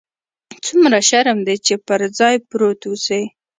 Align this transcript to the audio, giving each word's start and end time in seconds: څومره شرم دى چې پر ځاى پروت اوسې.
څومره 0.65 0.97
شرم 1.09 1.37
دى 1.47 1.55
چې 1.65 1.73
پر 1.87 2.01
ځاى 2.17 2.35
پروت 2.49 2.81
اوسې. 2.89 3.21